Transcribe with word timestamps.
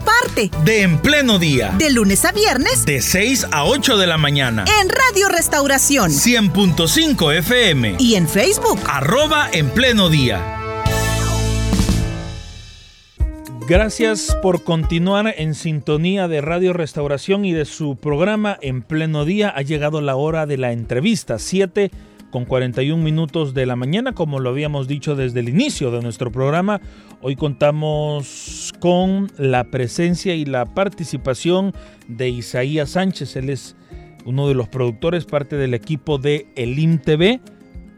parte 0.00 0.50
de 0.64 0.82
En 0.82 0.98
Pleno 0.98 1.38
Día. 1.38 1.74
De 1.78 1.90
lunes 1.90 2.24
a 2.24 2.32
viernes. 2.32 2.84
De 2.84 3.00
6 3.00 3.48
a 3.50 3.64
8 3.64 3.96
de 3.96 4.06
la 4.06 4.18
mañana. 4.18 4.64
En 4.80 4.88
Radio 4.88 5.28
Restauración. 5.28 6.10
100.5 6.10 7.34
FM. 7.38 7.96
Y 7.98 8.14
en 8.14 8.28
Facebook. 8.28 8.80
Arroba 8.86 9.48
En 9.52 9.70
Pleno 9.70 10.08
Día. 10.08 10.60
Gracias 13.66 14.36
por 14.42 14.62
continuar 14.62 15.34
en 15.38 15.54
sintonía 15.54 16.28
de 16.28 16.42
Radio 16.42 16.74
Restauración 16.74 17.46
y 17.46 17.52
de 17.52 17.64
su 17.64 17.96
programa 17.96 18.58
En 18.60 18.82
Pleno 18.82 19.24
Día. 19.24 19.54
Ha 19.56 19.62
llegado 19.62 20.02
la 20.02 20.16
hora 20.16 20.44
de 20.44 20.58
la 20.58 20.72
entrevista, 20.72 21.38
7 21.38 21.90
con 22.34 22.46
41 22.46 23.00
minutos 23.00 23.54
de 23.54 23.64
la 23.64 23.76
mañana, 23.76 24.12
como 24.12 24.40
lo 24.40 24.50
habíamos 24.50 24.88
dicho 24.88 25.14
desde 25.14 25.38
el 25.38 25.48
inicio 25.48 25.92
de 25.92 26.02
nuestro 26.02 26.32
programa. 26.32 26.80
Hoy 27.20 27.36
contamos 27.36 28.72
con 28.80 29.30
la 29.38 29.62
presencia 29.70 30.34
y 30.34 30.44
la 30.44 30.64
participación 30.64 31.72
de 32.08 32.30
Isaías 32.30 32.90
Sánchez. 32.90 33.36
Él 33.36 33.50
es 33.50 33.76
uno 34.24 34.48
de 34.48 34.54
los 34.56 34.66
productores, 34.66 35.26
parte 35.26 35.54
del 35.54 35.74
equipo 35.74 36.18
de 36.18 36.48
Elim 36.56 36.98
TV, 36.98 37.40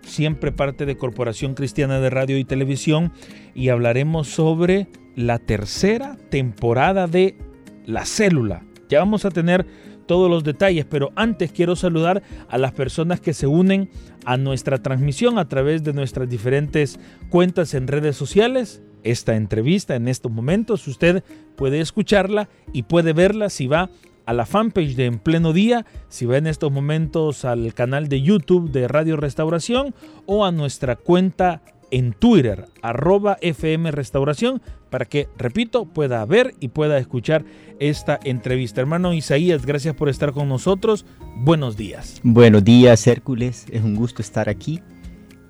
siempre 0.02 0.52
parte 0.52 0.84
de 0.84 0.98
Corporación 0.98 1.54
Cristiana 1.54 1.98
de 1.98 2.10
Radio 2.10 2.36
y 2.36 2.44
Televisión, 2.44 3.14
y 3.54 3.70
hablaremos 3.70 4.28
sobre 4.28 4.86
la 5.14 5.38
tercera 5.38 6.18
temporada 6.28 7.06
de 7.06 7.38
La 7.86 8.04
Célula. 8.04 8.66
Ya 8.88 9.00
vamos 9.00 9.24
a 9.24 9.30
tener 9.30 9.66
todos 10.06 10.30
los 10.30 10.44
detalles, 10.44 10.84
pero 10.84 11.12
antes 11.16 11.52
quiero 11.52 11.76
saludar 11.76 12.22
a 12.48 12.58
las 12.58 12.72
personas 12.72 13.20
que 13.20 13.34
se 13.34 13.46
unen 13.46 13.90
a 14.24 14.36
nuestra 14.36 14.82
transmisión 14.82 15.38
a 15.38 15.48
través 15.48 15.82
de 15.82 15.92
nuestras 15.92 16.28
diferentes 16.28 16.98
cuentas 17.28 17.74
en 17.74 17.88
redes 17.88 18.16
sociales. 18.16 18.82
Esta 19.02 19.36
entrevista 19.36 19.94
en 19.94 20.08
estos 20.08 20.32
momentos 20.32 20.86
usted 20.88 21.22
puede 21.56 21.80
escucharla 21.80 22.48
y 22.72 22.84
puede 22.84 23.12
verla 23.12 23.50
si 23.50 23.66
va 23.66 23.90
a 24.26 24.32
la 24.32 24.44
fanpage 24.44 24.96
de 24.96 25.06
En 25.06 25.18
Pleno 25.20 25.52
Día, 25.52 25.86
si 26.08 26.26
va 26.26 26.36
en 26.36 26.48
estos 26.48 26.72
momentos 26.72 27.44
al 27.44 27.72
canal 27.74 28.08
de 28.08 28.22
YouTube 28.22 28.70
de 28.72 28.88
Radio 28.88 29.16
Restauración 29.16 29.94
o 30.26 30.44
a 30.44 30.50
nuestra 30.50 30.96
cuenta 30.96 31.62
en 31.90 32.12
Twitter, 32.12 32.66
arroba 32.82 33.36
FM 33.40 33.90
Restauración, 33.90 34.60
para 34.90 35.04
que, 35.04 35.28
repito, 35.36 35.84
pueda 35.84 36.24
ver 36.24 36.54
y 36.60 36.68
pueda 36.68 36.98
escuchar 36.98 37.44
esta 37.78 38.18
entrevista. 38.24 38.80
Hermano 38.80 39.12
Isaías, 39.12 39.66
gracias 39.66 39.94
por 39.94 40.08
estar 40.08 40.32
con 40.32 40.48
nosotros. 40.48 41.04
Buenos 41.36 41.76
días. 41.76 42.20
Buenos 42.22 42.64
días, 42.64 43.06
Hércules. 43.06 43.66
Es 43.70 43.82
un 43.82 43.94
gusto 43.94 44.22
estar 44.22 44.48
aquí. 44.48 44.80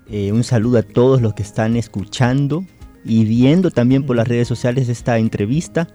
Eh, 0.09 0.33
un 0.33 0.45
saludo 0.45 0.79
a 0.79 0.83
todos 0.83 1.21
los 1.21 1.35
que 1.35 1.43
están 1.43 1.77
escuchando 1.77 2.65
y 3.05 3.25
viendo 3.25 3.71
también 3.71 4.05
por 4.05 4.17
las 4.17 4.29
redes 4.29 4.49
sociales 4.49 4.89
esta 4.89 5.19
entrevista. 5.19 5.89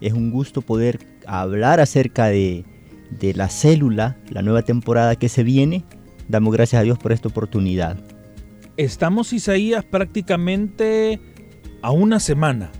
Es 0.00 0.12
un 0.12 0.30
gusto 0.30 0.62
poder 0.62 0.98
hablar 1.26 1.80
acerca 1.80 2.26
de, 2.26 2.64
de 3.10 3.34
la 3.34 3.48
célula, 3.48 4.16
la 4.30 4.42
nueva 4.42 4.62
temporada 4.62 5.16
que 5.16 5.28
se 5.28 5.42
viene. 5.42 5.84
Damos 6.28 6.52
gracias 6.52 6.80
a 6.80 6.82
Dios 6.82 6.98
por 6.98 7.12
esta 7.12 7.28
oportunidad. 7.28 7.96
Estamos, 8.76 9.32
Isaías, 9.32 9.84
prácticamente 9.84 11.20
a 11.82 11.90
una 11.90 12.20
semana 12.20 12.70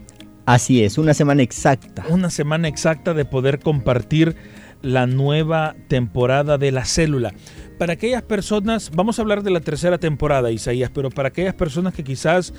Así 0.45 0.83
es, 0.83 0.99
una 0.99 1.15
semana 1.15 1.43
exacta. 1.43 2.05
Una 2.09 2.29
semana 2.29 2.67
exacta 2.67 3.15
de 3.15 3.25
poder 3.25 3.61
compartir 3.61 4.35
la 4.83 5.07
nueva 5.07 5.77
temporada 5.87 6.59
de 6.59 6.73
la 6.73 6.85
célula. 6.85 7.33
Para 7.79 7.93
aquellas 7.93 8.23
personas, 8.23 8.91
vamos 8.93 9.19
a 9.19 9.23
hablar 9.23 9.45
de 9.45 9.53
la 9.53 9.61
tercera 9.61 9.99
temporada, 9.99 10.51
Isaías, 10.51 10.91
pero 10.93 11.11
para 11.11 11.29
aquellas 11.29 11.55
personas 11.55 11.95
que 11.95 12.03
quizás 12.03 12.53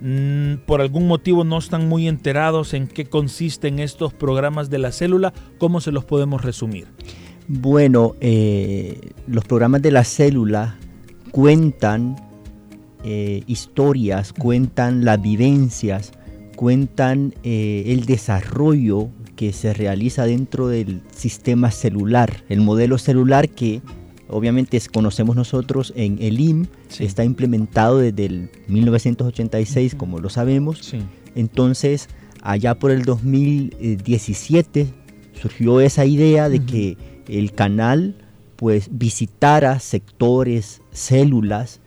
mm, 0.00 0.54
por 0.66 0.80
algún 0.80 1.06
motivo 1.06 1.44
no 1.44 1.58
están 1.58 1.88
muy 1.88 2.08
enterados 2.08 2.74
en 2.74 2.88
qué 2.88 3.04
consisten 3.04 3.78
estos 3.78 4.12
programas 4.12 4.68
de 4.68 4.78
la 4.78 4.90
célula, 4.90 5.32
¿cómo 5.58 5.80
se 5.80 5.92
los 5.92 6.04
podemos 6.04 6.42
resumir? 6.42 6.88
Bueno, 7.46 8.16
eh, 8.20 9.12
los 9.28 9.44
programas 9.44 9.82
de 9.82 9.92
la 9.92 10.02
célula 10.02 10.78
cuentan 11.30 12.16
eh, 13.04 13.42
historias, 13.46 14.32
cuentan 14.32 15.04
las 15.04 15.20
vivencias 15.20 16.12
cuentan 16.60 17.32
eh, 17.42 17.84
el 17.86 18.04
desarrollo 18.04 19.08
que 19.34 19.54
se 19.54 19.72
realiza 19.72 20.26
dentro 20.26 20.68
del 20.68 21.00
sistema 21.10 21.70
celular, 21.70 22.44
el 22.50 22.60
modelo 22.60 22.98
celular 22.98 23.48
que 23.48 23.80
obviamente 24.28 24.78
conocemos 24.92 25.36
nosotros 25.36 25.94
en 25.96 26.18
el 26.20 26.38
IM, 26.38 26.66
está 26.98 27.24
implementado 27.24 27.96
desde 27.96 28.26
el 28.26 28.50
1986, 28.68 29.94
como 29.94 30.18
lo 30.18 30.28
sabemos. 30.28 30.94
Entonces, 31.34 32.10
allá 32.42 32.74
por 32.78 32.90
el 32.90 33.06
2017 33.06 34.86
surgió 35.40 35.80
esa 35.80 36.04
idea 36.04 36.50
de 36.50 36.62
que 36.62 36.98
el 37.26 37.52
canal 37.52 38.16
pues 38.56 38.90
visitara 38.92 39.80
sectores, 39.80 40.82
células 40.92 41.80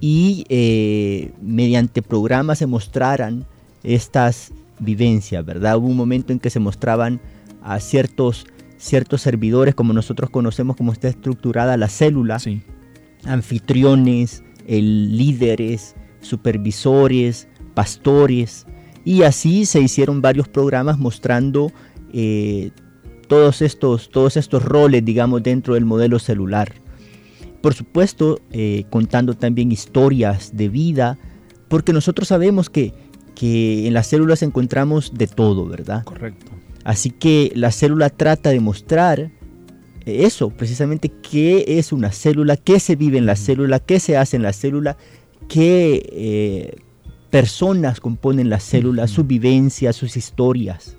y 0.00 0.44
eh, 0.48 1.32
mediante 1.40 2.02
programas 2.02 2.58
se 2.58 2.66
mostraran 2.66 3.46
estas 3.82 4.52
vivencias, 4.78 5.44
¿verdad? 5.44 5.76
Hubo 5.76 5.88
un 5.88 5.96
momento 5.96 6.32
en 6.32 6.38
que 6.38 6.50
se 6.50 6.60
mostraban 6.60 7.20
a 7.62 7.80
ciertos, 7.80 8.46
ciertos 8.76 9.22
servidores, 9.22 9.74
como 9.74 9.92
nosotros 9.92 10.30
conocemos 10.30 10.76
cómo 10.76 10.92
está 10.92 11.08
estructurada 11.08 11.76
la 11.76 11.88
célula, 11.88 12.38
anfitriones, 13.24 14.42
el, 14.66 15.16
líderes, 15.16 15.94
supervisores, 16.20 17.48
pastores, 17.74 18.66
y 19.04 19.22
así 19.22 19.64
se 19.64 19.80
hicieron 19.80 20.20
varios 20.20 20.48
programas 20.48 20.98
mostrando 20.98 21.72
eh, 22.12 22.70
todos, 23.26 23.62
estos, 23.62 24.10
todos 24.10 24.36
estos 24.36 24.62
roles, 24.62 25.04
digamos, 25.04 25.42
dentro 25.42 25.74
del 25.74 25.84
modelo 25.84 26.18
celular. 26.18 26.72
Por 27.60 27.74
supuesto, 27.74 28.40
eh, 28.52 28.84
contando 28.90 29.34
también 29.34 29.72
historias 29.72 30.56
de 30.56 30.68
vida, 30.68 31.18
porque 31.68 31.92
nosotros 31.92 32.28
sabemos 32.28 32.70
que 32.70 32.94
que 33.38 33.86
en 33.86 33.94
las 33.94 34.08
células 34.08 34.42
encontramos 34.42 35.12
de 35.14 35.28
todo, 35.28 35.64
¿verdad? 35.66 36.02
Correcto. 36.02 36.50
Así 36.82 37.10
que 37.10 37.52
la 37.54 37.70
célula 37.70 38.10
trata 38.10 38.50
de 38.50 38.58
mostrar 38.58 39.30
eso, 40.06 40.50
precisamente 40.50 41.08
qué 41.08 41.64
es 41.78 41.92
una 41.92 42.10
célula, 42.10 42.56
qué 42.56 42.80
se 42.80 42.96
vive 42.96 43.16
en 43.16 43.26
la 43.26 43.36
célula, 43.36 43.78
qué 43.78 44.00
se 44.00 44.16
hace 44.16 44.36
en 44.36 44.42
la 44.42 44.52
célula, 44.52 44.96
qué 45.48 46.02
eh, 46.12 46.76
personas 47.30 48.00
componen 48.00 48.50
la 48.50 48.58
célula, 48.58 49.06
sus 49.06 49.26
vivencias, 49.26 49.94
sus 49.94 50.16
historias. 50.16 50.96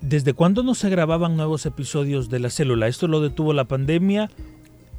¿Desde 0.00 0.32
cuándo 0.32 0.62
no 0.62 0.74
se 0.74 0.88
grababan 0.88 1.36
nuevos 1.36 1.66
episodios 1.66 2.30
de 2.30 2.38
la 2.38 2.48
célula? 2.48 2.88
¿Esto 2.88 3.06
lo 3.06 3.20
detuvo 3.20 3.52
la 3.52 3.64
pandemia 3.64 4.30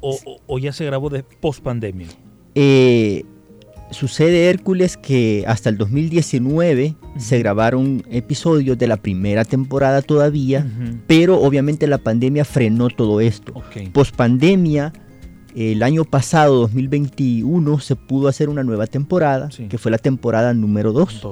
o, 0.00 0.58
ya 0.58 0.72
se 0.72 0.84
grabó 0.84 1.10
de 1.10 1.22
post 1.22 1.62
pandemia? 1.62 2.08
Eh, 2.54 3.24
Sucede 3.90 4.50
Hércules 4.50 4.96
que 4.96 5.44
hasta 5.46 5.68
el 5.68 5.78
2019 5.78 6.96
se 7.18 7.38
grabaron 7.38 8.02
episodios 8.10 8.76
de 8.78 8.88
la 8.88 8.96
primera 8.96 9.44
temporada 9.44 10.02
todavía, 10.02 10.66
pero 11.06 11.40
obviamente 11.40 11.86
la 11.86 11.98
pandemia 11.98 12.44
frenó 12.44 12.88
todo 12.88 13.20
esto. 13.20 13.54
Post 13.92 14.16
pandemia, 14.16 14.92
el 15.54 15.84
año 15.84 16.04
pasado, 16.04 16.56
2021, 16.62 17.78
se 17.78 17.94
pudo 17.94 18.26
hacer 18.26 18.48
una 18.48 18.64
nueva 18.64 18.88
temporada, 18.88 19.50
que 19.68 19.78
fue 19.78 19.92
la 19.92 19.98
temporada 19.98 20.52
número 20.52 20.92
2. 20.92 21.24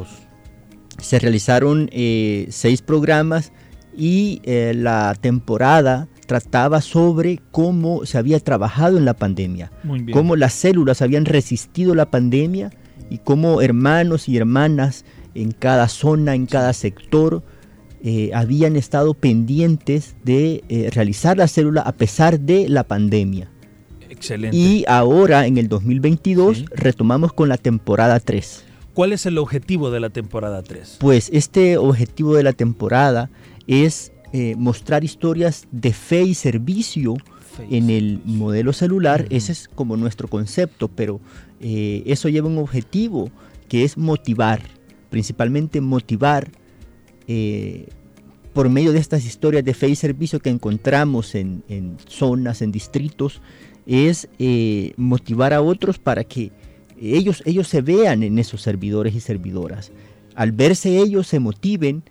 Se 1.01 1.19
realizaron 1.19 1.91
eh, 1.93 2.47
seis 2.51 2.83
programas 2.83 3.53
y 3.97 4.41
eh, 4.45 4.75
la 4.77 5.17
temporada 5.21 6.09
trataba 6.27 6.81
sobre 6.81 7.41
cómo 7.51 8.07
se 8.07 8.19
había 8.19 8.41
trabajado 8.41 8.99
en 8.99 9.05
la 9.05 9.15
pandemia, 9.15 9.71
cómo 10.13 10.37
las 10.37 10.53
células 10.53 11.03
habían 11.03 11.25
resistido 11.25 11.95
la 11.95 12.11
pandemia 12.11 12.71
y 13.11 13.19
cómo 13.19 13.61
hermanos 13.61 14.29
y 14.29 14.37
hermanas 14.37 15.05
en 15.35 15.53
cada 15.53 15.89
zona, 15.89 16.35
en 16.35 16.47
cada 16.47 16.73
sector, 16.73 17.43
eh, 18.03 18.31
habían 18.35 18.77
estado 18.77 19.15
pendientes 19.15 20.15
de 20.25 20.63
eh, 20.69 20.91
realizar 20.93 21.37
la 21.37 21.49
célula 21.49 21.81
a 21.83 21.93
pesar 21.93 22.41
de 22.41 22.69
la 22.69 22.85
pandemia. 22.85 23.51
Excelente. 24.11 24.57
Y 24.57 24.85
ahora, 24.87 25.47
en 25.47 25.59
el 25.59 25.69
2022, 25.69 26.67
retomamos 26.71 27.33
con 27.33 27.49
la 27.49 27.57
temporada 27.57 28.21
3. 28.21 28.65
¿Cuál 28.95 29.13
es 29.13 29.27
el 29.27 29.39
objetivo 29.39 29.91
de 29.91 30.01
la 30.01 30.11
temporada 30.11 30.63
3? 30.63 30.99
Pues 31.01 31.29
este 31.33 31.79
objetivo 31.79 32.35
de 32.35 32.45
la 32.45 32.53
temporada 32.53 33.31
es 33.67 34.13
eh, 34.35 34.57
mostrar 34.59 35.05
historias 35.05 35.69
de 35.71 35.93
fe 35.93 36.25
y 36.25 36.35
servicio 36.35 37.15
en 37.71 37.89
el 37.89 38.21
modelo 38.25 38.73
celular, 38.73 39.27
ese 39.31 39.53
es 39.53 39.69
como 39.69 39.97
nuestro 39.97 40.27
concepto, 40.27 40.89
pero 40.89 41.21
eh, 41.61 42.03
eso 42.07 42.29
lleva 42.29 42.49
un 42.49 42.59
objetivo 42.59 43.31
que 43.69 43.85
es 43.85 43.97
motivar, 43.97 44.61
principalmente 45.09 45.81
motivar 45.81 46.51
eh, 47.29 47.87
por 48.53 48.69
medio 48.71 48.93
de 48.93 48.99
estas 48.99 49.25
historias 49.25 49.65
de 49.65 49.73
fe 49.73 49.89
y 49.91 49.95
servicio 49.95 50.41
que 50.41 50.51
encontramos 50.51 51.37
en, 51.37 51.63
zonas, 52.09 52.61
en 52.61 52.73
distritos, 52.73 53.41
es 53.87 54.29
eh, 54.41 54.95
motivar 54.97 55.53
a 55.55 55.63
otros 55.63 56.01
para 56.01 56.25
que 56.25 56.51
ellos, 57.01 57.41
ellos 57.47 57.69
se 57.69 57.83
vean 57.83 58.25
en 58.25 58.41
esos 58.41 58.63
servidores 58.63 59.15
y 59.15 59.21
servidoras. 59.21 59.93
Al 60.35 60.51
verse 60.51 60.99
ellos 60.99 61.29
se 61.29 61.39
motiven 61.39 62.03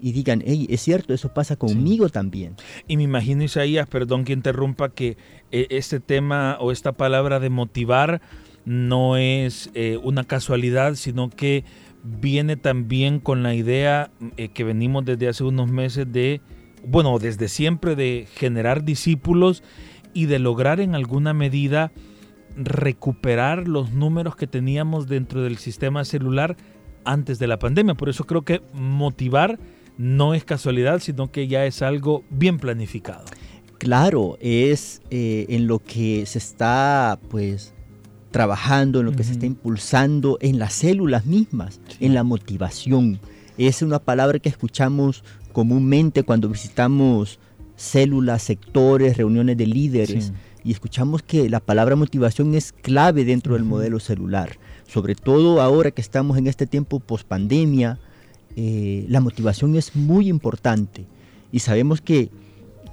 y 0.00 0.12
digan, 0.12 0.42
hey, 0.46 0.66
es 0.70 0.82
cierto, 0.82 1.14
eso 1.14 1.32
pasa 1.32 1.56
conmigo 1.56 2.08
también. 2.08 2.54
Y 2.86 2.96
me 2.96 3.02
imagino, 3.02 3.44
Isaías, 3.44 3.88
perdón 3.88 4.24
que 4.24 4.32
interrumpa, 4.32 4.90
que 4.90 5.16
eh, 5.50 5.66
este 5.70 6.00
tema 6.00 6.56
o 6.60 6.72
esta 6.72 6.92
palabra 6.92 7.40
de 7.40 7.50
motivar 7.50 8.20
no 8.64 9.16
es 9.16 9.70
eh, 9.74 9.98
una 10.02 10.24
casualidad, 10.24 10.94
sino 10.94 11.30
que 11.30 11.64
viene 12.04 12.56
también 12.56 13.18
con 13.18 13.42
la 13.42 13.54
idea 13.54 14.10
eh, 14.36 14.48
que 14.48 14.64
venimos 14.64 15.04
desde 15.04 15.28
hace 15.28 15.44
unos 15.44 15.70
meses 15.70 16.10
de, 16.10 16.40
bueno, 16.86 17.18
desde 17.18 17.48
siempre 17.48 17.96
de 17.96 18.26
generar 18.34 18.84
discípulos 18.84 19.62
y 20.14 20.26
de 20.26 20.38
lograr 20.38 20.80
en 20.80 20.94
alguna 20.94 21.34
medida 21.34 21.92
recuperar 22.56 23.68
los 23.68 23.92
números 23.92 24.36
que 24.36 24.46
teníamos 24.46 25.06
dentro 25.06 25.42
del 25.42 25.58
sistema 25.58 26.04
celular 26.04 26.56
antes 27.04 27.38
de 27.38 27.46
la 27.46 27.58
pandemia. 27.58 27.94
Por 27.94 28.08
eso 28.08 28.24
creo 28.24 28.42
que 28.42 28.62
motivar 28.72 29.58
no 29.98 30.32
es 30.32 30.44
casualidad, 30.44 31.00
sino 31.00 31.30
que 31.30 31.48
ya 31.48 31.66
es 31.66 31.82
algo 31.82 32.24
bien 32.30 32.58
planificado. 32.58 33.24
Claro, 33.78 34.38
es 34.40 35.02
eh, 35.10 35.46
en 35.50 35.66
lo 35.66 35.80
que 35.80 36.24
se 36.26 36.38
está 36.38 37.18
pues 37.28 37.74
trabajando, 38.30 39.00
en 39.00 39.06
lo 39.06 39.12
que 39.12 39.24
se 39.24 39.32
está 39.32 39.46
impulsando 39.46 40.38
en 40.40 40.58
las 40.58 40.72
células 40.72 41.26
mismas, 41.26 41.80
en 42.00 42.14
la 42.14 42.24
motivación. 42.24 43.20
Es 43.56 43.82
una 43.82 43.98
palabra 43.98 44.38
que 44.38 44.48
escuchamos 44.48 45.24
comúnmente 45.52 46.22
cuando 46.22 46.48
visitamos 46.48 47.40
células, 47.76 48.42
sectores, 48.42 49.16
reuniones 49.16 49.56
de 49.56 49.66
líderes. 49.66 50.32
Y 50.64 50.72
escuchamos 50.72 51.22
que 51.22 51.48
la 51.48 51.60
palabra 51.60 51.96
motivación 51.96 52.54
es 52.54 52.72
clave 52.72 53.24
dentro 53.24 53.54
del 53.54 53.64
modelo 53.64 54.00
celular. 54.00 54.58
Sobre 54.86 55.14
todo 55.14 55.60
ahora 55.62 55.90
que 55.90 56.00
estamos 56.00 56.36
en 56.36 56.46
este 56.46 56.66
tiempo 56.66 57.00
post 57.00 57.26
pandemia, 57.26 57.98
eh, 58.56 59.04
la 59.08 59.20
motivación 59.20 59.76
es 59.76 59.94
muy 59.94 60.28
importante 60.28 61.06
y 61.52 61.60
sabemos 61.60 62.00
que, 62.00 62.30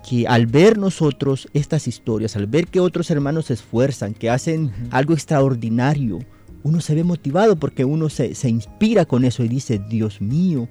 que 0.07 0.27
al 0.27 0.47
ver 0.47 0.77
nosotros 0.77 1.47
estas 1.53 1.87
historias, 1.87 2.35
al 2.35 2.47
ver 2.47 2.67
que 2.67 2.79
otros 2.79 3.09
hermanos 3.11 3.47
se 3.47 3.53
esfuerzan, 3.53 4.13
que 4.13 4.29
hacen 4.29 4.71
algo 4.91 5.13
extraordinario, 5.13 6.19
uno 6.63 6.81
se 6.81 6.95
ve 6.95 7.03
motivado 7.03 7.57
porque 7.57 7.85
uno 7.85 8.09
se, 8.09 8.33
inspira 8.49 9.05
con 9.05 9.23
eso 9.23 9.43
y 9.43 9.47
dice, 9.47 9.79
Dios 9.87 10.19
mío, 10.19 10.67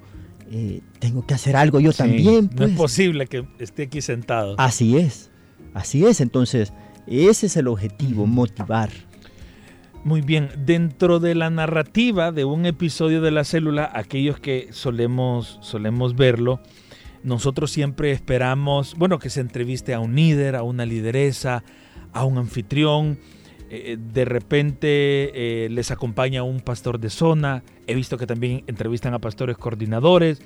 eh, 0.51 0.81
tengo 0.99 1.25
que 1.25 1.35
hacer 1.35 1.57
algo 1.57 1.79
yo 1.79 1.93
también. 1.93 2.51
No 2.57 2.65
es 2.65 2.71
pues". 2.71 2.73
posible 2.73 3.27
que 3.27 3.47
esté 3.61 3.85
aquí 3.85 4.01
sentado. 4.01 4.57
Así 4.59 4.99
es, 4.99 5.31
así 5.73 6.05
es. 6.05 6.21
Entonces, 6.21 6.73
ese 7.07 7.47
es 7.47 7.57
el 7.57 7.69
objetivo, 7.69 8.27
motivar. 8.27 8.91
Muy 10.05 10.21
bien, 10.21 10.51
dentro 10.67 11.19
de 11.19 11.35
la 11.35 11.49
narrativa 11.49 12.31
de 12.31 12.45
un 12.45 12.67
episodio 12.67 13.23
de 13.23 13.31
la 13.31 13.43
célula, 13.43 13.91
aquellos 13.95 14.39
que 14.39 14.69
solemos, 14.71 15.59
solemos 15.63 16.15
verlo, 16.15 16.61
nosotros 17.23 17.71
siempre 17.71 18.11
esperamos, 18.11 18.97
bueno, 18.99 19.19
que 19.19 19.31
se 19.31 19.41
entreviste 19.41 19.95
a 19.95 20.01
un 20.01 20.15
líder, 20.15 20.57
a 20.57 20.63
una 20.63 20.85
lideresa, 20.85 21.65
a 22.13 22.27
un 22.27 22.37
anfitrión, 22.37 23.19
eh, 23.71 23.97
de 23.99 24.27
repente 24.27 24.85
eh, 25.65 25.71
les 25.71 25.91
acompaña 25.91 26.43
un 26.43 26.61
pastor 26.61 27.01
de 27.01 27.09
zona, 27.09 27.65
he 27.87 27.95
visto 27.95 28.19
que 28.19 28.27
también 28.27 28.63
entrevistan 28.67 29.15
a 29.15 29.21
pastores 29.21 29.57
coordinadores. 29.57 30.43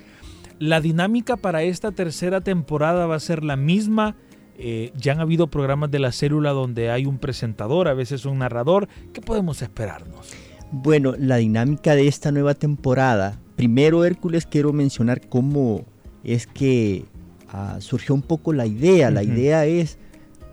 La 0.57 0.79
dinámica 0.79 1.35
para 1.35 1.63
esta 1.63 1.91
tercera 1.91 2.39
temporada 2.39 3.07
va 3.07 3.15
a 3.15 3.19
ser 3.19 3.43
la 3.43 3.57
misma 3.57 4.15
eh, 4.61 4.91
ya 4.97 5.13
han 5.13 5.21
habido 5.21 5.47
programas 5.47 5.89
de 5.89 5.99
la 5.99 6.11
célula 6.11 6.51
donde 6.51 6.91
hay 6.91 7.05
un 7.05 7.17
presentador, 7.17 7.87
a 7.87 7.93
veces 7.93 8.25
un 8.25 8.39
narrador. 8.39 8.89
¿Qué 9.13 9.21
podemos 9.21 9.61
esperarnos? 9.61 10.33
Bueno, 10.71 11.15
la 11.17 11.37
dinámica 11.37 11.95
de 11.95 12.09
esta 12.09 12.33
nueva 12.33 12.55
temporada. 12.55 13.39
Primero, 13.55 14.03
Hércules, 14.03 14.45
quiero 14.45 14.73
mencionar 14.73 15.29
cómo 15.29 15.85
es 16.25 16.45
que 16.45 17.05
ah, 17.53 17.77
surgió 17.79 18.13
un 18.13 18.21
poco 18.21 18.51
la 18.51 18.65
idea. 18.65 19.09
La 19.11 19.23
idea 19.23 19.65
es, 19.65 19.97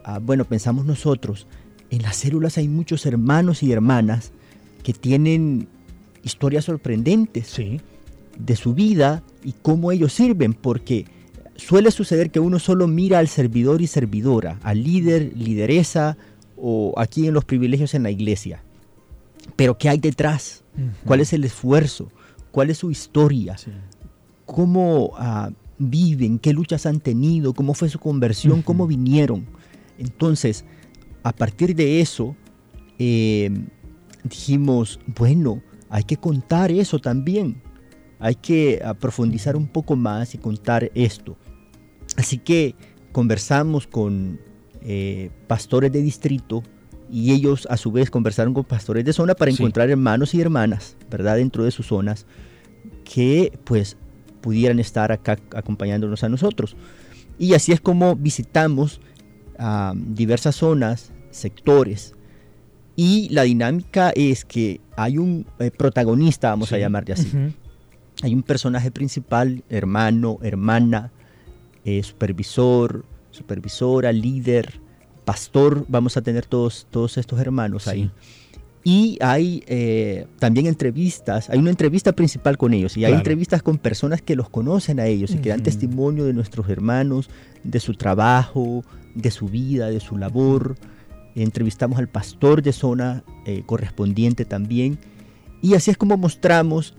ah, 0.04 0.20
bueno, 0.22 0.44
pensamos 0.44 0.86
nosotros, 0.86 1.48
en 1.90 2.02
las 2.02 2.14
células 2.14 2.58
hay 2.58 2.68
muchos 2.68 3.06
hermanos 3.06 3.64
y 3.64 3.72
hermanas 3.72 4.30
que 4.84 4.92
tienen 4.92 5.66
historias 6.22 6.64
sorprendentes 6.64 7.60
de 8.38 8.56
su 8.56 8.72
vida 8.72 9.24
y 9.42 9.52
cómo 9.62 9.90
ellos 9.90 10.12
sirven, 10.12 10.54
porque 10.54 11.06
suele 11.56 11.90
suceder 11.90 12.30
que 12.30 12.40
uno 12.40 12.58
solo 12.58 12.86
mira 12.86 13.18
al 13.18 13.28
servidor 13.28 13.82
y 13.82 13.86
servidora, 13.86 14.58
al 14.62 14.82
líder, 14.82 15.32
lideresa 15.36 16.16
o 16.56 16.94
aquí 16.96 17.26
en 17.26 17.34
los 17.34 17.44
privilegios 17.44 17.94
en 17.94 18.02
la 18.02 18.10
iglesia. 18.10 18.62
Pero 19.56 19.78
¿qué 19.78 19.88
hay 19.88 19.98
detrás? 19.98 20.64
¿Cuál 21.04 21.20
es 21.20 21.32
el 21.32 21.44
esfuerzo? 21.44 22.10
¿Cuál 22.50 22.70
es 22.70 22.78
su 22.78 22.90
historia? 22.90 23.56
¿Cómo 24.44 25.12
ah, 25.16 25.50
viven? 25.78 26.38
¿Qué 26.38 26.52
luchas 26.52 26.86
han 26.86 27.00
tenido? 27.00 27.54
¿Cómo 27.54 27.74
fue 27.74 27.88
su 27.88 27.98
conversión? 27.98 28.62
¿Cómo 28.62 28.86
vinieron? 28.86 29.46
Entonces, 29.98 30.64
a 31.22 31.32
partir 31.32 31.74
de 31.74 32.00
eso, 32.00 32.36
eh, 32.98 33.50
dijimos, 34.24 35.00
bueno, 35.06 35.62
hay 35.88 36.04
que 36.04 36.16
contar 36.16 36.70
eso 36.70 36.98
también. 36.98 37.62
Hay 38.18 38.34
que 38.34 38.80
ah, 38.84 38.94
profundizar 38.94 39.56
un 39.56 39.66
poco 39.66 39.96
más 39.96 40.34
y 40.34 40.38
contar 40.38 40.90
esto. 40.94 41.36
Así 42.16 42.38
que 42.38 42.74
conversamos 43.12 43.86
con 43.86 44.40
eh, 44.82 45.30
pastores 45.46 45.92
de 45.92 46.02
distrito 46.02 46.62
y 47.10 47.32
ellos 47.32 47.66
a 47.70 47.76
su 47.76 47.92
vez 47.92 48.10
conversaron 48.10 48.54
con 48.54 48.64
pastores 48.64 49.04
de 49.04 49.12
zona 49.12 49.34
para 49.34 49.50
encontrar 49.50 49.90
hermanos 49.90 50.34
y 50.34 50.40
hermanas, 50.40 50.96
¿verdad? 51.10 51.36
Dentro 51.36 51.64
de 51.64 51.70
sus 51.70 51.86
zonas 51.86 52.26
que 53.04 53.58
pues 53.64 53.96
pudieran 54.40 54.78
estar 54.78 55.12
acá 55.12 55.38
acompañándonos 55.54 56.24
a 56.24 56.28
nosotros. 56.28 56.76
Y 57.38 57.54
así 57.54 57.72
es 57.72 57.80
como 57.80 58.16
visitamos 58.16 59.00
diversas 59.94 60.56
zonas, 60.56 61.12
sectores. 61.30 62.14
Y 62.96 63.28
la 63.30 63.42
dinámica 63.42 64.10
es 64.14 64.44
que 64.44 64.80
hay 64.96 65.18
un 65.18 65.46
eh, 65.58 65.70
protagonista, 65.70 66.50
vamos 66.50 66.72
a 66.72 66.78
llamarle 66.78 67.12
así. 67.12 67.30
Hay 68.22 68.34
un 68.34 68.42
personaje 68.42 68.90
principal, 68.90 69.62
hermano, 69.68 70.38
hermana, 70.42 71.12
eh, 71.86 72.02
supervisor, 72.02 73.04
supervisora, 73.30 74.10
líder, 74.10 74.80
pastor, 75.24 75.86
vamos 75.88 76.16
a 76.16 76.20
tener 76.20 76.44
todos, 76.44 76.88
todos 76.90 77.16
estos 77.16 77.38
hermanos 77.38 77.86
ahí. 77.86 78.10
Y 78.82 79.16
hay 79.20 79.62
eh, 79.68 80.26
también 80.40 80.66
entrevistas, 80.66 81.48
hay 81.48 81.60
una 81.60 81.70
entrevista 81.70 82.10
principal 82.10 82.58
con 82.58 82.74
ellos 82.74 82.96
y 82.96 83.04
hay 83.04 83.12
entrevistas 83.12 83.62
con 83.62 83.78
personas 83.78 84.20
que 84.20 84.34
los 84.34 84.50
conocen 84.50 84.98
a 84.98 85.06
ellos 85.06 85.30
y 85.30 85.38
que 85.38 85.50
dan 85.50 85.62
testimonio 85.62 86.24
de 86.24 86.32
nuestros 86.32 86.68
hermanos, 86.68 87.30
de 87.62 87.78
su 87.78 87.94
trabajo, 87.94 88.82
de 89.14 89.30
su 89.30 89.46
vida, 89.46 89.88
de 89.88 90.00
su 90.00 90.18
labor. 90.18 90.74
Entrevistamos 91.36 92.00
al 92.00 92.08
pastor 92.08 92.62
de 92.62 92.72
zona 92.72 93.22
eh, 93.44 93.62
correspondiente 93.64 94.44
también. 94.44 94.98
Y 95.62 95.74
así 95.74 95.92
es 95.92 95.96
como 95.96 96.16
mostramos 96.16 96.96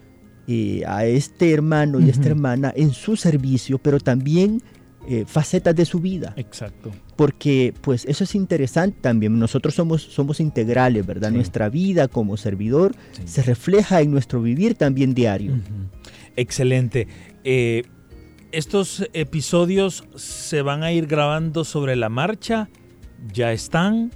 a 0.88 1.06
este 1.06 1.52
hermano 1.52 2.00
y 2.00 2.10
esta 2.10 2.30
hermana 2.30 2.72
en 2.74 2.92
su 2.92 3.18
servicio, 3.18 3.80
pero 3.80 4.00
también 4.00 4.62
eh, 5.10 5.24
facetas 5.26 5.74
de 5.74 5.86
su 5.86 6.02
vida. 6.02 6.34
Exacto. 6.36 6.92
Porque 7.16 7.74
pues 7.80 8.04
eso 8.06 8.26
es 8.26 8.36
interesante 8.36 8.98
también. 9.00 9.40
Nosotros 9.40 9.74
somos, 9.74 10.02
somos 10.02 10.42
integrales, 10.42 11.06
¿verdad? 11.06 11.32
Nuestra 11.32 11.70
vida 11.70 12.10
como 12.10 12.36
servidor 12.36 12.94
se 13.24 13.42
refleja 13.42 14.02
en 14.02 14.12
nuestro 14.12 14.42
vivir 14.42 14.76
también 14.76 15.14
diario. 15.14 15.54
Excelente. 16.36 17.08
Eh, 17.46 17.84
estos 18.52 19.08
episodios 19.14 20.04
se 20.18 20.62
van 20.62 20.84
a 20.84 20.92
ir 20.92 21.08
grabando 21.08 21.64
sobre 21.64 21.96
la 21.96 22.10
marcha. 22.10 22.68
¿Ya 23.32 23.54
están? 23.54 24.12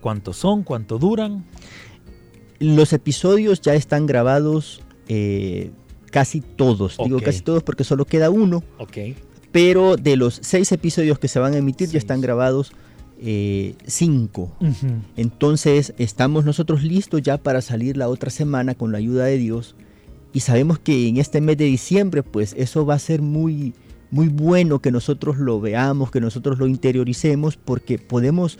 ¿Cuántos 0.00 0.36
son? 0.36 0.62
¿Cuánto 0.62 0.98
duran? 0.98 1.44
Los 2.60 2.92
episodios 2.92 3.60
ya 3.62 3.74
están 3.74 4.06
grabados 4.06 4.80
eh, 5.08 5.72
casi 6.12 6.40
todos. 6.40 6.98
Digo 7.02 7.18
casi 7.18 7.40
todos 7.40 7.64
porque 7.64 7.82
solo 7.82 8.04
queda 8.04 8.30
uno. 8.30 8.62
Ok 8.78 8.98
pero 9.52 9.96
de 9.96 10.16
los 10.16 10.38
seis 10.42 10.70
episodios 10.72 11.18
que 11.18 11.28
se 11.28 11.38
van 11.38 11.54
a 11.54 11.58
emitir 11.58 11.88
ya 11.88 11.98
están 11.98 12.20
grabados 12.20 12.72
eh, 13.20 13.74
cinco. 13.86 14.56
Entonces 15.16 15.94
estamos 15.98 16.44
nosotros 16.44 16.82
listos 16.82 17.22
ya 17.22 17.38
para 17.38 17.60
salir 17.60 17.96
la 17.96 18.08
otra 18.08 18.30
semana 18.30 18.74
con 18.74 18.92
la 18.92 18.98
ayuda 18.98 19.24
de 19.24 19.36
Dios 19.36 19.74
y 20.32 20.40
sabemos 20.40 20.78
que 20.78 21.08
en 21.08 21.16
este 21.16 21.40
mes 21.40 21.58
de 21.58 21.64
diciembre 21.64 22.22
pues 22.22 22.54
eso 22.56 22.86
va 22.86 22.94
a 22.94 22.98
ser 22.98 23.20
muy 23.20 23.74
muy 24.10 24.28
bueno 24.28 24.80
que 24.80 24.90
nosotros 24.90 25.38
lo 25.38 25.60
veamos, 25.60 26.10
que 26.10 26.20
nosotros 26.20 26.58
lo 26.58 26.66
interioricemos, 26.66 27.56
porque 27.56 27.98
podemos 27.98 28.58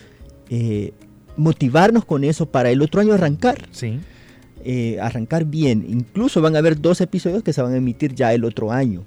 eh, 0.49 0.93
motivarnos 1.37 2.05
con 2.05 2.25
eso 2.25 2.47
para 2.47 2.71
el 2.71 2.83
otro 2.83 3.01
año 3.01 3.15
arrancar. 3.15 3.69
Sí. 3.73 3.99
Eh, 4.65 4.99
arrancar 5.01 5.45
bien. 5.45 5.85
Incluso 5.89 6.43
van 6.43 6.55
a 6.55 6.59
haber 6.59 6.81
dos 6.81 7.01
episodios 7.01 7.43
que 7.43 7.53
se 7.53 7.63
van 7.63 7.73
a 7.73 7.77
emitir 7.77 8.15
ya 8.15 8.33
el 8.35 8.45
otro 8.45 8.73
año. 8.73 9.05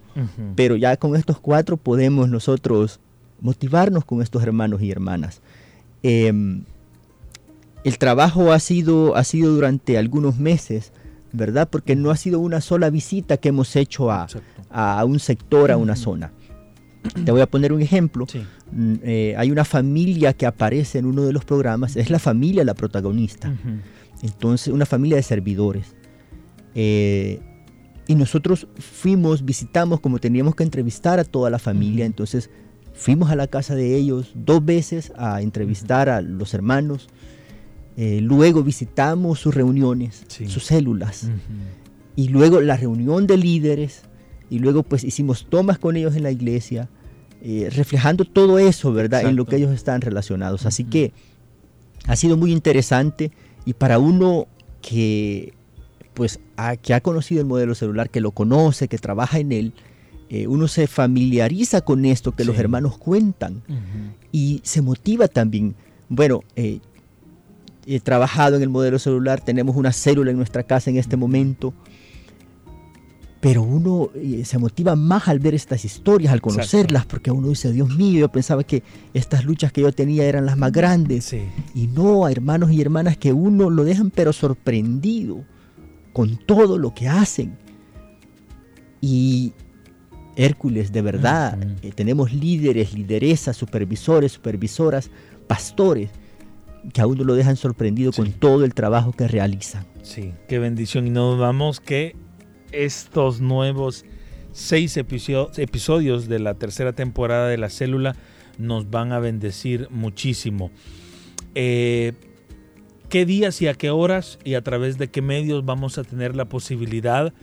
Pero 0.55 0.75
ya 0.75 0.97
con 0.97 1.15
estos 1.15 1.39
cuatro 1.39 1.77
podemos 1.77 2.29
nosotros 2.29 2.99
motivarnos 3.39 4.05
con 4.05 4.21
estos 4.21 4.41
hermanos 4.43 4.81
y 4.81 4.89
hermanas. 4.89 5.41
Em, 6.01 6.63
el 7.83 7.97
trabajo 7.97 8.51
ha 8.51 8.59
sido, 8.59 9.15
ha 9.15 9.23
sido 9.23 9.53
durante 9.53 9.97
algunos 9.97 10.39
meses, 10.39 10.91
¿verdad? 11.31 11.69
Porque 11.69 11.95
no 11.95 12.09
ha 12.09 12.17
sido 12.17 12.39
una 12.39 12.61
sola 12.61 12.89
visita 12.89 13.37
que 13.37 13.49
hemos 13.49 13.75
hecho 13.75 14.11
a, 14.11 14.27
a 14.69 15.05
un 15.05 15.19
sector, 15.19 15.71
a 15.71 15.77
una 15.77 15.95
zona. 15.95 16.31
Te 17.25 17.31
voy 17.31 17.41
a 17.41 17.47
poner 17.47 17.73
un 17.73 17.81
ejemplo. 17.81 18.25
Mm, 18.71 18.93
eh, 19.03 19.35
hay 19.37 19.51
una 19.51 19.65
familia 19.65 20.33
que 20.33 20.45
aparece 20.45 20.99
en 20.99 21.05
uno 21.05 21.23
de 21.23 21.33
los 21.33 21.45
programas, 21.45 21.95
es 21.95 22.09
la 22.09 22.19
familia 22.19 22.63
la 22.63 22.73
protagonista. 22.73 23.53
Entonces, 24.23 24.73
una 24.73 24.85
familia 24.85 25.17
de 25.17 25.23
servidores. 25.23 25.95
Eh, 26.73 27.41
y 28.07 28.15
nosotros 28.15 28.67
fuimos, 28.79 29.45
visitamos, 29.45 29.99
como 29.99 30.17
teníamos 30.17 30.55
que 30.55 30.63
entrevistar 30.63 31.19
a 31.19 31.25
toda 31.25 31.49
la 31.49 31.59
familia, 31.59 32.05
entonces 32.05 32.49
fuimos 32.93 33.29
a 33.31 33.35
la 33.35 33.47
casa 33.47 33.75
de 33.75 33.95
ellos 33.95 34.31
dos 34.33 34.63
veces 34.63 35.11
a 35.17 35.41
entrevistar 35.41 36.09
a 36.09 36.21
los 36.21 36.53
hermanos. 36.53 37.09
Eh, 37.97 38.21
luego 38.21 38.63
visitamos 38.63 39.39
sus 39.39 39.53
reuniones, 39.53 40.25
sus 40.47 40.63
células. 40.63 41.29
Y 42.15 42.29
luego 42.29 42.61
la 42.61 42.77
reunión 42.77 43.27
de 43.27 43.37
líderes. 43.37 44.03
Y 44.49 44.59
luego 44.59 44.83
pues 44.83 45.03
hicimos 45.03 45.47
tomas 45.49 45.79
con 45.79 45.97
ellos 45.97 46.15
en 46.15 46.23
la 46.23 46.31
iglesia, 46.31 46.89
eh, 47.41 47.69
reflejando 47.71 48.23
todo 48.23 48.59
eso, 48.59 48.93
¿verdad? 48.93 49.25
En 49.25 49.35
lo 49.35 49.45
que 49.45 49.57
ellos 49.57 49.73
están 49.73 49.99
relacionados. 50.01 50.65
Así 50.65 50.85
que 50.85 51.11
ha 52.05 52.15
sido 52.15 52.37
muy 52.37 52.51
interesante 52.51 53.31
y 53.65 53.73
para 53.73 53.99
uno 53.99 54.47
que 54.81 55.53
pues 56.13 56.39
ha, 56.57 56.75
que 56.75 56.93
ha 56.93 57.01
conocido 57.01 57.41
el 57.41 57.47
modelo 57.47 57.75
celular, 57.75 58.09
que 58.09 58.21
lo 58.21 58.31
conoce, 58.31 58.87
que 58.87 58.97
trabaja 58.97 59.39
en 59.39 59.51
él, 59.51 59.73
eh, 60.29 60.47
uno 60.47 60.67
se 60.67 60.87
familiariza 60.87 61.81
con 61.81 62.05
esto 62.05 62.31
que 62.33 62.45
los 62.45 62.57
hermanos 62.57 62.97
cuentan 62.97 63.61
y 64.31 64.61
se 64.63 64.81
motiva 64.81 65.27
también. 65.27 65.75
Bueno, 66.09 66.41
eh, 66.55 66.79
he 67.85 67.99
trabajado 67.99 68.55
en 68.55 68.61
el 68.61 68.69
modelo 68.69 68.99
celular, 68.99 69.41
tenemos 69.41 69.75
una 69.75 69.91
célula 69.91 70.31
en 70.31 70.37
nuestra 70.37 70.63
casa 70.63 70.89
en 70.89 70.97
este 70.97 71.17
momento, 71.17 71.73
pero 73.43 73.61
uno 73.61 74.09
eh, 74.15 74.45
se 74.45 74.57
motiva 74.57 74.95
más 74.95 75.27
al 75.27 75.39
ver 75.39 75.53
estas 75.53 75.83
historias, 75.83 76.31
al 76.31 76.39
conocerlas, 76.39 77.05
porque 77.05 77.29
uno 77.29 77.49
dice, 77.49 77.73
Dios 77.73 77.89
mío, 77.89 78.21
yo 78.21 78.29
pensaba 78.29 78.63
que 78.63 78.83
estas 79.13 79.43
luchas 79.43 79.73
que 79.73 79.81
yo 79.81 79.91
tenía 79.91 80.23
eran 80.23 80.45
las 80.45 80.55
más 80.55 80.71
grandes. 80.71 81.35
Y 81.75 81.87
no, 81.87 82.29
hermanos 82.29 82.71
y 82.71 82.79
hermanas 82.79 83.17
que 83.17 83.33
uno 83.33 83.69
lo 83.69 83.83
dejan 83.83 84.11
pero 84.11 84.31
sorprendido 84.31 85.43
con 86.13 86.37
todo 86.37 86.77
lo 86.77 86.93
que 86.93 87.09
hacen. 87.09 87.57
Y 89.01 89.51
Hércules, 90.37 90.93
de 90.93 91.01
verdad, 91.01 91.59
eh, 91.81 91.91
tenemos 91.93 92.31
líderes, 92.31 92.93
lideresas, 92.93 93.57
supervisores, 93.57 94.31
supervisoras, 94.31 95.11
pastores, 95.47 96.11
que 96.93 97.01
a 97.01 97.07
uno 97.07 97.25
lo 97.25 97.35
dejan 97.35 97.57
sorprendido 97.57 98.13
con 98.13 98.31
todo 98.31 98.63
el 98.63 98.73
trabajo 98.73 99.11
que 99.11 99.27
realizan. 99.27 99.85
Sí, 100.01 100.31
qué 100.47 100.59
bendición. 100.59 101.07
Y 101.07 101.09
no 101.09 101.35
dudamos 101.35 101.81
que 101.81 102.15
estos 102.73 103.39
nuevos 103.39 104.05
seis 104.51 104.97
episodios 104.97 106.27
de 106.27 106.39
la 106.39 106.53
tercera 106.55 106.93
temporada 106.93 107.47
de 107.47 107.57
La 107.57 107.69
Célula 107.69 108.15
nos 108.57 108.89
van 108.89 109.11
a 109.11 109.19
bendecir 109.19 109.87
muchísimo. 109.89 110.71
Eh, 111.55 112.13
¿Qué 113.09 113.25
días 113.25 113.61
y 113.61 113.67
a 113.67 113.73
qué 113.75 113.89
horas 113.89 114.39
y 114.43 114.55
a 114.55 114.63
través 114.63 114.97
de 114.97 115.09
qué 115.09 115.21
medios 115.21 115.65
vamos 115.65 115.97
a 115.97 116.03
tener 116.03 116.35
la 116.35 116.45
posibilidad 116.45 117.33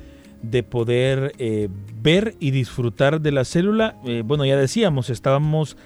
de 0.42 0.62
poder 0.62 1.32
eh, 1.38 1.68
ver 2.02 2.34
y 2.40 2.50
disfrutar 2.50 3.20
de 3.20 3.32
la 3.32 3.44
célula? 3.44 3.96
Eh, 4.04 4.22
bueno, 4.24 4.44
ya 4.44 4.56
decíamos, 4.56 5.10
estábamos 5.10 5.76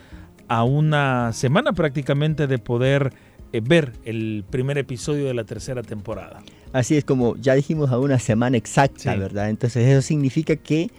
a 0.48 0.64
una 0.64 1.32
semana 1.32 1.72
prácticamente 1.72 2.46
de 2.46 2.58
poder 2.58 3.12
ver 3.60 3.92
el 4.04 4.44
primer 4.48 4.78
episodio 4.78 5.26
de 5.26 5.34
la 5.34 5.44
tercera 5.44 5.82
temporada. 5.82 6.42
Así 6.72 6.96
es 6.96 7.04
como 7.04 7.36
ya 7.36 7.54
dijimos 7.54 7.90
a 7.90 7.98
una 7.98 8.18
semana 8.18 8.56
exacta, 8.56 9.14
¿verdad? 9.14 9.50
Entonces 9.50 9.86
eso 9.88 10.02
significa 10.02 10.56
que 10.56 10.90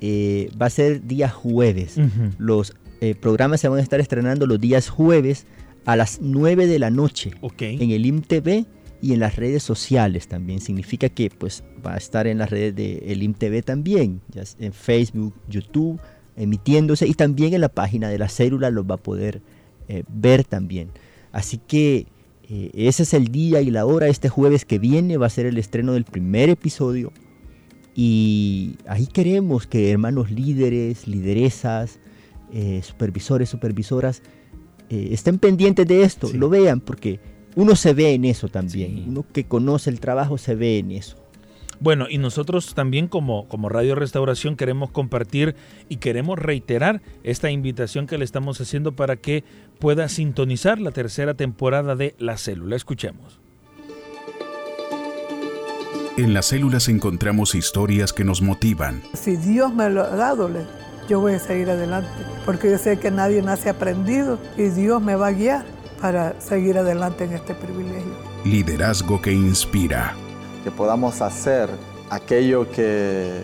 eh, 0.00 0.50
va 0.60 0.66
a 0.66 0.70
ser 0.70 1.06
día 1.06 1.28
jueves. 1.28 1.96
Los 2.38 2.74
eh, 3.00 3.14
programas 3.14 3.60
se 3.60 3.68
van 3.68 3.78
a 3.78 3.82
estar 3.82 4.00
estrenando 4.00 4.46
los 4.46 4.60
días 4.60 4.88
jueves 4.88 5.46
a 5.84 5.96
las 5.96 6.20
9 6.20 6.66
de 6.66 6.78
la 6.78 6.90
noche 6.90 7.32
en 7.58 7.90
el 7.90 8.06
IMTV 8.06 8.66
y 9.02 9.12
en 9.12 9.20
las 9.20 9.36
redes 9.36 9.62
sociales 9.62 10.28
también. 10.28 10.60
Significa 10.60 11.08
que 11.08 11.30
pues 11.30 11.64
va 11.84 11.94
a 11.94 11.96
estar 11.96 12.26
en 12.26 12.38
las 12.38 12.50
redes 12.50 12.74
del 12.74 13.18
de 13.18 13.24
IMTV 13.24 13.62
también, 13.62 14.20
ya 14.28 14.42
en 14.58 14.72
Facebook, 14.72 15.34
YouTube, 15.48 16.00
emitiéndose 16.36 17.06
y 17.06 17.14
también 17.14 17.54
en 17.54 17.60
la 17.60 17.68
página 17.68 18.08
de 18.08 18.18
la 18.18 18.28
célula 18.28 18.70
los 18.70 18.84
va 18.84 18.94
a 18.94 18.98
poder 18.98 19.42
eh, 19.88 20.04
ver 20.08 20.44
también. 20.44 20.90
Así 21.32 21.58
que 21.58 22.06
eh, 22.48 22.70
ese 22.74 23.04
es 23.04 23.14
el 23.14 23.28
día 23.28 23.60
y 23.60 23.70
la 23.70 23.86
hora. 23.86 24.08
Este 24.08 24.28
jueves 24.28 24.64
que 24.64 24.78
viene 24.78 25.16
va 25.16 25.26
a 25.26 25.30
ser 25.30 25.46
el 25.46 25.58
estreno 25.58 25.92
del 25.92 26.04
primer 26.04 26.48
episodio. 26.48 27.12
Y 27.94 28.76
ahí 28.86 29.06
queremos 29.06 29.66
que 29.66 29.90
hermanos 29.90 30.30
líderes, 30.30 31.06
lideresas, 31.06 31.98
eh, 32.52 32.80
supervisores, 32.82 33.48
supervisoras, 33.48 34.22
eh, 34.88 35.10
estén 35.12 35.38
pendientes 35.38 35.86
de 35.86 36.02
esto, 36.02 36.30
lo 36.32 36.48
vean, 36.48 36.80
porque 36.80 37.20
uno 37.54 37.76
se 37.76 37.92
ve 37.94 38.14
en 38.14 38.24
eso 38.24 38.48
también. 38.48 39.04
Uno 39.08 39.24
que 39.32 39.44
conoce 39.44 39.90
el 39.90 40.00
trabajo 40.00 40.38
se 40.38 40.54
ve 40.54 40.78
en 40.78 40.92
eso. 40.92 41.16
Bueno, 41.80 42.06
y 42.10 42.18
nosotros 42.18 42.74
también 42.74 43.08
como, 43.08 43.48
como 43.48 43.70
Radio 43.70 43.94
Restauración 43.94 44.54
queremos 44.54 44.90
compartir 44.90 45.56
y 45.88 45.96
queremos 45.96 46.38
reiterar 46.38 47.00
esta 47.24 47.50
invitación 47.50 48.06
que 48.06 48.18
le 48.18 48.24
estamos 48.24 48.60
haciendo 48.60 48.92
para 48.92 49.16
que 49.16 49.44
pueda 49.78 50.10
sintonizar 50.10 50.78
la 50.78 50.90
tercera 50.90 51.32
temporada 51.34 51.96
de 51.96 52.14
La 52.18 52.36
Célula. 52.36 52.76
Escuchemos. 52.76 53.40
En 56.18 56.34
las 56.34 56.46
células 56.46 56.88
encontramos 56.88 57.54
historias 57.54 58.12
que 58.12 58.24
nos 58.24 58.42
motivan. 58.42 59.02
Si 59.14 59.36
Dios 59.36 59.72
me 59.72 59.88
lo 59.88 60.02
ha 60.02 60.14
dado, 60.16 60.50
yo 61.08 61.20
voy 61.20 61.32
a 61.32 61.38
seguir 61.38 61.70
adelante, 61.70 62.10
porque 62.44 62.70
yo 62.70 62.76
sé 62.76 62.98
que 62.98 63.10
nadie 63.10 63.40
nace 63.40 63.70
aprendido 63.70 64.38
y 64.58 64.64
Dios 64.64 65.00
me 65.00 65.14
va 65.16 65.28
a 65.28 65.32
guiar 65.32 65.64
para 65.98 66.38
seguir 66.42 66.76
adelante 66.76 67.24
en 67.24 67.32
este 67.32 67.54
privilegio. 67.54 68.12
Liderazgo 68.44 69.22
que 69.22 69.32
inspira 69.32 70.14
que 70.62 70.70
podamos 70.70 71.20
hacer 71.20 71.68
aquello 72.10 72.70
que 72.70 73.42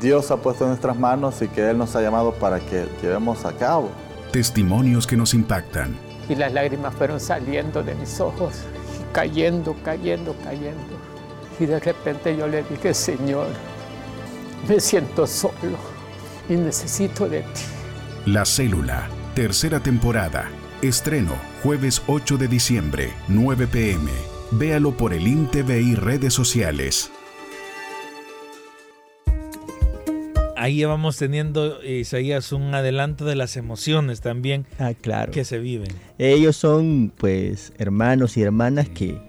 Dios 0.00 0.30
ha 0.30 0.36
puesto 0.36 0.64
en 0.64 0.70
nuestras 0.70 0.98
manos 0.98 1.40
y 1.42 1.48
que 1.48 1.70
Él 1.70 1.78
nos 1.78 1.94
ha 1.96 2.02
llamado 2.02 2.32
para 2.34 2.60
que 2.60 2.86
llevemos 3.02 3.44
a 3.44 3.52
cabo. 3.52 3.90
Testimonios 4.32 5.06
que 5.06 5.16
nos 5.16 5.34
impactan. 5.34 5.96
Y 6.28 6.34
las 6.34 6.52
lágrimas 6.52 6.94
fueron 6.94 7.20
saliendo 7.20 7.82
de 7.82 7.94
mis 7.94 8.20
ojos, 8.20 8.54
y 9.00 9.14
cayendo, 9.14 9.76
cayendo, 9.84 10.34
cayendo. 10.42 10.98
Y 11.60 11.66
de 11.66 11.78
repente 11.78 12.36
yo 12.36 12.48
le 12.48 12.62
dije, 12.64 12.92
Señor, 12.92 13.46
me 14.68 14.80
siento 14.80 15.26
solo 15.26 15.78
y 16.48 16.54
necesito 16.54 17.28
de 17.28 17.40
ti. 17.40 17.62
La 18.26 18.44
Célula, 18.44 19.08
tercera 19.34 19.80
temporada. 19.80 20.50
Estreno, 20.82 21.32
jueves 21.62 22.02
8 22.06 22.36
de 22.36 22.48
diciembre, 22.48 23.14
9 23.28 23.66
pm. 23.68 24.35
Véalo 24.52 24.96
por 24.96 25.12
el 25.12 25.26
INTV 25.26 25.80
y 25.80 25.94
redes 25.96 26.32
sociales. 26.32 27.10
Ahí 30.56 30.84
vamos 30.84 31.16
teniendo, 31.18 31.82
Isaías, 31.84 32.52
un 32.52 32.74
adelanto 32.74 33.24
de 33.24 33.36
las 33.36 33.56
emociones 33.56 34.20
también 34.20 34.64
ah, 34.78 34.94
claro. 34.94 35.32
que 35.32 35.44
se 35.44 35.58
viven. 35.58 35.88
Ellos 36.18 36.56
son, 36.56 37.12
pues, 37.16 37.72
hermanos 37.76 38.36
y 38.36 38.42
hermanas 38.42 38.88
que, 38.88 39.20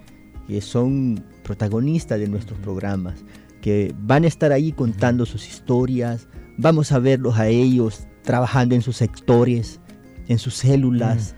que 0.46 0.60
son 0.60 1.24
protagonistas 1.42 2.18
de 2.18 2.28
nuestros 2.28 2.58
programas, 2.60 3.24
que 3.60 3.94
van 3.98 4.24
a 4.24 4.28
estar 4.28 4.52
ahí 4.52 4.72
contando 4.72 5.26
sus 5.26 5.48
historias, 5.48 6.28
vamos 6.56 6.92
a 6.92 6.98
verlos 6.98 7.38
a 7.38 7.48
ellos 7.48 8.06
trabajando 8.22 8.74
en 8.74 8.82
sus 8.82 8.96
sectores, 8.96 9.80
en 10.28 10.38
sus 10.38 10.54
células, 10.54 11.34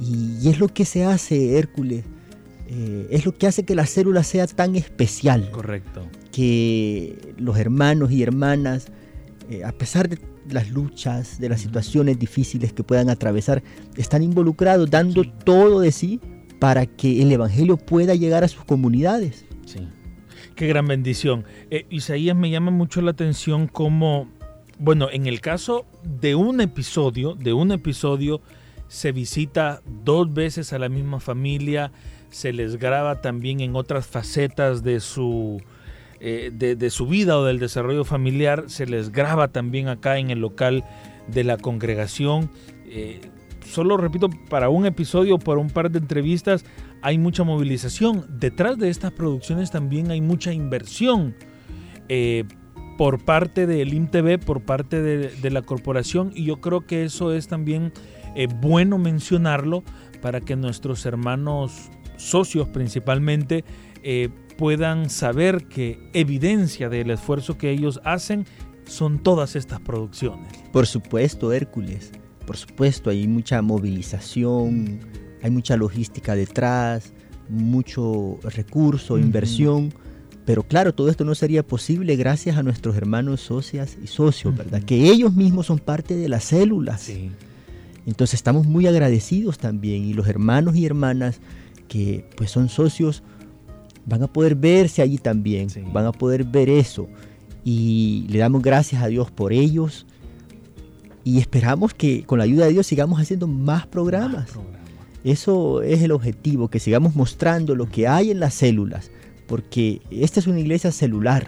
y, 0.00 0.48
es 0.48 0.58
lo 0.58 0.68
que 0.68 0.84
se 0.84 1.04
hace, 1.04 1.58
Hércules, 1.58 2.04
eh, 2.66 3.08
es 3.10 3.26
lo 3.26 3.36
que 3.36 3.46
hace 3.46 3.64
que 3.64 3.74
la 3.74 3.86
célula 3.86 4.22
sea 4.22 4.46
tan 4.46 4.76
especial. 4.76 5.50
Correcto. 5.50 6.06
Que 6.32 7.34
los 7.36 7.58
hermanos 7.58 8.10
y 8.10 8.22
hermanas, 8.22 8.86
eh, 9.50 9.64
a 9.64 9.72
pesar 9.72 10.08
de 10.08 10.18
las 10.50 10.70
luchas, 10.70 11.38
de 11.38 11.48
las 11.48 11.60
situaciones 11.60 12.18
difíciles 12.18 12.72
que 12.72 12.82
puedan 12.82 13.10
atravesar, 13.10 13.62
están 13.96 14.22
involucrados, 14.22 14.90
dando 14.90 15.24
todo 15.24 15.80
de 15.80 15.92
sí 15.92 16.20
para 16.58 16.86
que 16.86 17.22
el 17.22 17.30
Evangelio 17.32 17.76
pueda 17.76 18.14
llegar 18.14 18.44
a 18.44 18.48
sus 18.48 18.64
comunidades. 18.64 19.44
Sí. 19.66 19.80
Qué 20.54 20.66
gran 20.66 20.86
bendición. 20.86 21.44
Eh, 21.70 21.86
Isaías 21.90 22.36
me 22.36 22.50
llama 22.50 22.70
mucho 22.70 23.00
la 23.00 23.10
atención 23.10 23.66
cómo 23.66 24.28
Bueno, 24.78 25.08
en 25.10 25.26
el 25.26 25.40
caso 25.40 25.86
de 26.02 26.34
un 26.34 26.60
episodio, 26.60 27.34
de 27.34 27.52
un 27.52 27.72
episodio, 27.72 28.40
se 28.88 29.12
visita 29.12 29.82
dos 30.04 30.32
veces 30.32 30.72
a 30.72 30.78
la 30.78 30.88
misma 30.88 31.20
familia, 31.20 31.92
se 32.34 32.52
les 32.52 32.78
graba 32.78 33.20
también 33.20 33.60
en 33.60 33.76
otras 33.76 34.08
facetas 34.08 34.82
de 34.82 34.98
su, 34.98 35.62
eh, 36.18 36.50
de, 36.52 36.90
su 36.90 37.06
vida 37.06 37.38
o 37.38 37.44
del 37.44 37.60
desarrollo 37.60 38.04
familiar, 38.04 38.64
se 38.66 38.86
les 38.86 39.12
graba 39.12 39.52
también 39.52 39.86
acá 39.86 40.18
en 40.18 40.30
el 40.30 40.40
local 40.40 40.84
de 41.28 41.44
la 41.44 41.58
congregación. 41.58 42.50
Eh, 42.86 43.20
solo 43.64 43.96
repito, 43.96 44.28
para 44.50 44.68
un 44.68 44.84
episodio, 44.84 45.38
para 45.38 45.60
un 45.60 45.70
par 45.70 45.92
de 45.92 46.00
entrevistas, 46.00 46.64
hay 47.02 47.18
mucha 47.18 47.44
movilización. 47.44 48.26
Detrás 48.28 48.78
de 48.78 48.90
estas 48.90 49.12
producciones 49.12 49.70
también 49.70 50.10
hay 50.10 50.20
mucha 50.20 50.52
inversión. 50.52 51.36
Eh, 52.08 52.42
por 52.98 53.24
parte 53.24 53.68
del 53.68 53.94
IMTV, 53.94 54.44
por 54.44 54.62
parte 54.62 55.02
de, 55.02 55.50
la 55.50 55.62
corporación, 55.62 56.32
y 56.34 56.44
yo 56.44 56.60
creo 56.60 56.84
que 56.84 57.04
eso 57.04 57.32
es 57.32 57.46
también 57.46 57.92
bueno 58.60 58.98
mencionarlo 58.98 59.84
para 60.20 60.40
que 60.40 60.54
nuestros 60.54 61.04
hermanos 61.04 61.90
socios 62.16 62.68
principalmente 62.68 63.64
eh, 64.02 64.28
puedan 64.56 65.10
saber 65.10 65.66
que 65.66 66.10
evidencia 66.12 66.88
del 66.88 67.10
esfuerzo 67.10 67.58
que 67.58 67.70
ellos 67.70 68.00
hacen 68.04 68.46
son 68.86 69.18
todas 69.18 69.56
estas 69.56 69.80
producciones. 69.80 70.52
Por 70.72 70.86
supuesto, 70.86 71.52
Hércules, 71.52 72.12
por 72.46 72.56
supuesto, 72.56 73.10
hay 73.10 73.26
mucha 73.26 73.62
movilización, 73.62 75.00
hay 75.42 75.50
mucha 75.50 75.76
logística 75.76 76.34
detrás, 76.34 77.12
mucho 77.48 78.38
recurso, 78.42 79.18
inversión 79.18 79.92
pero 80.44 80.62
claro, 80.62 80.94
todo 80.94 81.08
esto 81.08 81.24
no 81.24 81.34
sería 81.34 81.66
posible 81.66 82.16
gracias 82.16 82.56
a 82.56 82.62
nuestros 82.62 82.96
hermanos 82.96 83.40
socias 83.40 83.96
y 84.02 84.06
socios, 84.06 84.54
¿verdad? 84.56 84.82
Que 84.82 85.08
ellos 85.10 85.34
mismos 85.34 85.66
son 85.66 85.78
parte 85.78 86.16
de 86.16 86.28
las 86.28 86.44
células. 86.44 87.10
Entonces 88.06 88.34
estamos 88.34 88.66
muy 88.66 88.86
agradecidos 88.86 89.56
también 89.56 90.04
y 90.04 90.12
los 90.12 90.28
hermanos 90.28 90.76
y 90.76 90.84
hermanas 90.84 91.40
que 91.88 92.28
pues 92.36 92.50
son 92.50 92.68
socios 92.68 93.22
van 94.06 94.22
a 94.22 94.26
poder 94.26 94.54
verse 94.54 95.02
allí 95.02 95.18
también, 95.18 95.68
van 95.92 96.06
a 96.06 96.12
poder 96.12 96.44
ver 96.44 96.68
eso 96.68 97.08
y 97.64 98.26
le 98.28 98.38
damos 98.38 98.62
gracias 98.62 99.02
a 99.02 99.06
Dios 99.06 99.30
por 99.30 99.52
ellos 99.52 100.06
y 101.24 101.38
esperamos 101.38 101.94
que 101.94 102.24
con 102.24 102.38
la 102.38 102.44
ayuda 102.44 102.66
de 102.66 102.72
Dios 102.72 102.86
sigamos 102.86 103.20
haciendo 103.20 103.46
más 103.46 103.86
programas. 103.86 104.42
Más 104.42 104.50
programas. 104.50 104.80
Eso 105.24 105.80
es 105.80 106.02
el 106.02 106.12
objetivo, 106.12 106.68
que 106.68 106.78
sigamos 106.78 107.16
mostrando 107.16 107.74
lo 107.74 107.88
que 107.88 108.06
hay 108.06 108.30
en 108.30 108.40
las 108.40 108.52
células 108.52 109.10
porque 109.46 110.00
esta 110.10 110.40
es 110.40 110.46
una 110.46 110.60
iglesia 110.60 110.92
celular 110.92 111.46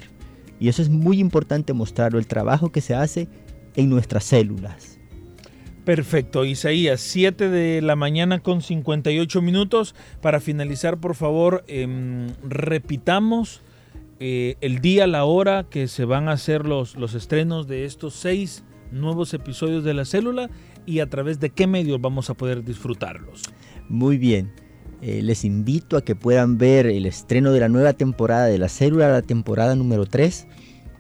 y 0.59 0.69
eso 0.69 0.83
es 0.83 0.89
muy 0.89 1.19
importante 1.19 1.73
mostrarlo, 1.73 2.19
el 2.19 2.27
trabajo 2.27 2.71
que 2.71 2.81
se 2.81 2.95
hace 2.95 3.29
en 3.75 3.91
nuestras 3.91 4.25
células. 4.25 4.96
Perfecto, 5.87 6.45
Isaías, 6.45 7.01
7 7.01 7.49
de 7.49 7.81
la 7.81 7.95
mañana 7.95 8.41
con 8.41 8.61
58 8.61 9.41
minutos. 9.41 9.95
Para 10.21 10.41
finalizar, 10.41 10.99
por 10.99 11.15
favor, 11.15 11.63
em, 11.69 12.27
repitamos 12.43 13.63
eh, 14.19 14.57
el 14.61 14.81
día, 14.81 15.07
la 15.07 15.25
hora 15.25 15.69
que 15.71 15.87
se 15.87 16.05
van 16.05 16.29
a 16.29 16.33
hacer 16.33 16.67
los, 16.67 16.97
los 16.97 17.15
estrenos 17.15 17.69
de 17.69 17.85
estos 17.85 18.15
seis 18.15 18.65
nuevos 18.91 19.33
episodios 19.33 19.85
de 19.85 19.95
la 19.95 20.05
célula 20.05 20.51
y 20.87 20.99
a 20.99 21.09
través 21.09 21.39
de 21.39 21.51
qué 21.51 21.69
medios 21.69 22.01
vamos 22.01 22.31
a 22.31 22.35
poder 22.35 22.65
disfrutarlos. 22.65 23.45
Muy 23.89 24.19
bien. 24.19 24.53
Eh, 25.03 25.23
les 25.23 25.45
invito 25.45 25.97
a 25.97 26.03
que 26.03 26.17
puedan 26.17 26.59
ver 26.59 26.87
el 26.87 27.07
estreno 27.07 27.53
de 27.53 27.61
la 27.61 27.69
nueva 27.69 27.93
temporada 27.93 28.47
de 28.47 28.59
la 28.59 28.69
célula, 28.69 29.09
la 29.09 29.23
temporada 29.23 29.77
número 29.77 30.05
3. 30.05 30.49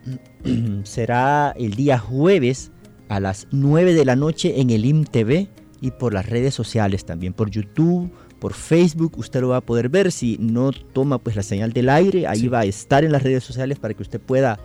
Será 0.84 1.52
el 1.58 1.74
día 1.74 1.98
jueves 1.98 2.70
a 3.08 3.20
las 3.20 3.48
9 3.50 3.94
de 3.94 4.04
la 4.04 4.16
noche 4.16 4.60
en 4.60 4.70
el 4.70 4.84
IMTV 4.84 5.48
y 5.80 5.90
por 5.92 6.14
las 6.14 6.26
redes 6.26 6.54
sociales 6.54 7.04
también, 7.04 7.32
por 7.32 7.50
YouTube, 7.50 8.10
por 8.38 8.54
Facebook, 8.54 9.18
usted 9.18 9.40
lo 9.40 9.48
va 9.48 9.58
a 9.58 9.60
poder 9.60 9.88
ver. 9.88 10.12
Si 10.12 10.36
no 10.40 10.72
toma 10.72 11.18
pues 11.18 11.36
la 11.36 11.42
señal 11.42 11.72
del 11.72 11.88
aire, 11.88 12.26
ahí 12.26 12.48
va 12.48 12.60
a 12.60 12.64
estar 12.64 13.04
en 13.04 13.12
las 13.12 13.22
redes 13.22 13.44
sociales 13.44 13.78
para 13.78 13.94
que 13.94 14.02
usted 14.02 14.20
pueda 14.20 14.58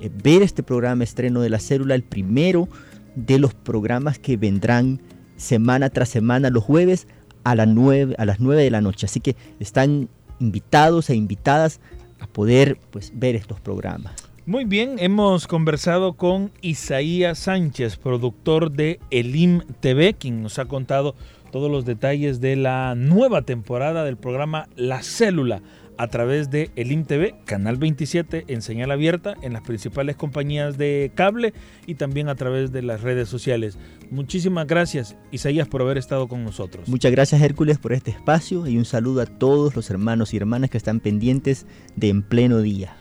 eh, 0.00 0.10
ver 0.22 0.42
este 0.42 0.62
programa 0.62 1.04
estreno 1.04 1.40
de 1.40 1.50
la 1.50 1.58
célula, 1.58 1.94
el 1.94 2.02
primero 2.02 2.68
de 3.14 3.38
los 3.38 3.54
programas 3.54 4.18
que 4.18 4.36
vendrán 4.36 5.00
semana 5.36 5.90
tras 5.90 6.08
semana 6.08 6.50
los 6.50 6.64
jueves 6.64 7.06
a, 7.44 7.54
las 7.54 7.68
9, 7.68 8.16
a 8.18 8.24
las 8.24 8.40
9 8.40 8.62
de 8.62 8.70
la 8.70 8.80
noche. 8.80 9.06
Así 9.06 9.20
que 9.20 9.36
están 9.60 10.08
invitados 10.38 11.08
e 11.10 11.14
invitadas 11.14 11.80
a 12.20 12.26
poder 12.26 12.78
pues, 12.90 13.12
ver 13.14 13.36
estos 13.36 13.60
programas. 13.60 14.25
Muy 14.48 14.64
bien, 14.64 15.00
hemos 15.00 15.48
conversado 15.48 16.12
con 16.12 16.52
Isaías 16.60 17.36
Sánchez, 17.40 17.96
productor 17.96 18.70
de 18.70 19.00
Elim 19.10 19.62
TV, 19.80 20.14
quien 20.14 20.40
nos 20.40 20.60
ha 20.60 20.66
contado 20.66 21.16
todos 21.50 21.68
los 21.68 21.84
detalles 21.84 22.40
de 22.40 22.54
la 22.54 22.94
nueva 22.94 23.42
temporada 23.42 24.04
del 24.04 24.16
programa 24.16 24.68
La 24.76 25.02
Célula 25.02 25.62
a 25.98 26.06
través 26.06 26.48
de 26.48 26.70
el 26.76 26.92
IMTV, 26.92 27.44
Canal 27.44 27.76
27 27.76 28.44
en 28.46 28.62
señal 28.62 28.92
abierta 28.92 29.34
en 29.42 29.52
las 29.52 29.62
principales 29.62 30.14
compañías 30.14 30.78
de 30.78 31.10
cable 31.16 31.52
y 31.88 31.96
también 31.96 32.28
a 32.28 32.36
través 32.36 32.70
de 32.70 32.82
las 32.82 33.00
redes 33.00 33.28
sociales. 33.28 33.76
Muchísimas 34.12 34.68
gracias 34.68 35.16
Isaías 35.32 35.66
por 35.66 35.82
haber 35.82 35.98
estado 35.98 36.28
con 36.28 36.44
nosotros. 36.44 36.88
Muchas 36.88 37.10
gracias 37.10 37.42
Hércules 37.42 37.78
por 37.78 37.92
este 37.92 38.12
espacio 38.12 38.68
y 38.68 38.78
un 38.78 38.84
saludo 38.84 39.22
a 39.22 39.26
todos 39.26 39.74
los 39.74 39.90
hermanos 39.90 40.34
y 40.34 40.36
hermanas 40.36 40.70
que 40.70 40.78
están 40.78 41.00
pendientes 41.00 41.66
de 41.96 42.10
En 42.10 42.22
Pleno 42.22 42.60
Día. 42.60 42.96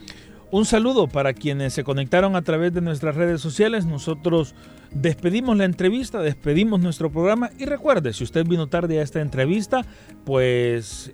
Un 0.51 0.63
saludo 0.65 1.07
para 1.07 1.33
quienes 1.33 1.73
se 1.73 1.83
conectaron 1.83 2.35
a 2.35 2.43
través 2.43 2.71
de 2.73 2.79
nuestras 2.79 3.15
redes 3.15 3.41
sociales. 3.41 3.85
Nosotros 3.85 4.55
despedimos 4.91 5.57
la 5.57 5.65
entrevista, 5.65 6.21
despedimos 6.21 6.79
nuestro 6.79 7.11
programa 7.11 7.49
y 7.57 7.65
recuerde, 7.65 8.13
si 8.13 8.23
usted 8.23 8.45
vino 8.45 8.67
tarde 8.67 8.99
a 8.99 9.03
esta 9.03 9.21
entrevista, 9.21 9.85
pues 10.23 11.11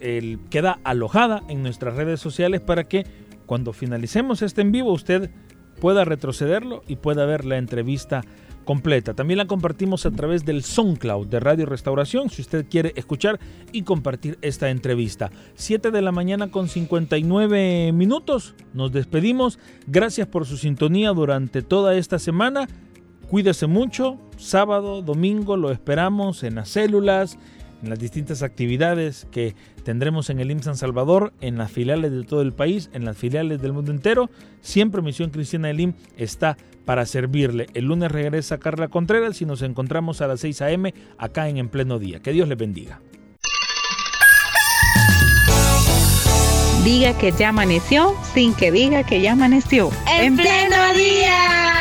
queda 0.50 0.80
alojada 0.84 1.44
en 1.48 1.64
nuestras 1.64 1.96
redes 1.96 2.20
sociales 2.20 2.62
para 2.62 2.84
que 2.84 3.06
cuando 3.46 3.74
finalicemos 3.74 4.42
este 4.42 4.62
en 4.62 4.72
vivo 4.72 4.92
usted 4.92 5.32
pueda 5.80 6.06
retrocederlo 6.06 6.84
y 6.88 6.98
pueda 6.98 7.26
ver 7.26 7.46
la 7.46 7.58
entrevista 7.58 8.22
completa. 8.66 9.14
También 9.14 9.38
la 9.38 9.46
compartimos 9.46 10.06
a 10.06 10.12
través 10.12 10.46
del 10.46 10.64
SoundCloud 10.64 11.28
de 11.28 11.40
Radio 11.40 11.66
Restauración, 11.66 12.30
si 12.30 12.42
usted 12.42 12.66
quiere 12.70 12.94
escuchar 12.96 13.40
y 13.72 13.84
compartir 13.84 14.38
esta 14.42 14.70
entrevista. 14.70 15.32
7 15.56 15.92
de 15.92 16.02
la 16.02 16.12
mañana 16.12 16.52
con 16.52 16.68
59 16.68 17.92
minutos. 17.94 18.56
Nos 18.74 18.92
despedimos. 18.92 19.60
Gracias 19.88 20.28
por 20.28 20.46
su 20.46 20.58
sintonía 20.58 21.12
durante 21.12 21.62
toda 21.62 21.96
esta 21.96 22.20
semana. 22.20 22.68
Cuídese 23.30 23.68
mucho. 23.68 24.18
Sábado, 24.38 25.02
domingo 25.02 25.56
lo 25.56 25.72
esperamos 25.72 26.44
en 26.44 26.56
las 26.56 26.70
células, 26.70 27.38
en 27.82 27.90
las 27.90 28.00
distintas 28.00 28.44
actividades 28.44 29.28
que 29.32 29.56
tendremos 29.84 30.30
en 30.30 30.40
el 30.40 30.52
IM 30.52 30.62
San 30.62 30.78
Salvador, 30.78 31.34
en 31.42 31.58
las 31.58 31.72
filiales 31.72 32.12
de 32.12 32.24
todo 32.24 32.42
el 32.42 32.54
país, 32.54 32.90
en 32.94 33.06
las 33.06 33.18
filiales 33.18 33.62
del 33.62 33.74
mundo 33.74 33.92
entero. 33.92 34.30
Siempre 34.62 35.02
Misión 35.02 35.30
Cristiana 35.30 35.70
del 35.70 35.80
IM 35.80 35.94
está 36.18 36.58
para 36.86 37.06
servirle. 37.06 37.68
El 37.74 37.86
lunes 37.86 38.12
regresa 38.12 38.58
Carla 38.58 38.88
Contreras 38.88 39.42
y 39.42 39.46
nos 39.46 39.62
encontramos 39.62 40.22
a 40.22 40.28
las 40.28 40.40
6 40.42 40.62
a.m. 40.62 40.94
acá 41.18 41.50
en 41.50 41.58
En 41.58 41.70
Pleno 41.70 42.00
Día. 42.00 42.20
Que 42.20 42.34
Dios 42.34 42.48
les 42.48 42.58
bendiga. 42.58 43.00
Diga 46.84 47.16
que 47.16 47.32
ya 47.32 47.50
amaneció 47.50 48.16
sin 48.34 48.56
que 48.56 48.72
diga 48.72 49.04
que 49.04 49.22
ya 49.22 49.34
amaneció. 49.34 49.92
En, 50.12 50.36
pleno 50.36 50.94
día. 50.96 51.81